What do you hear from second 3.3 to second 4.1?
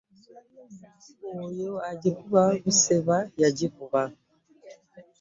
y'agikuba.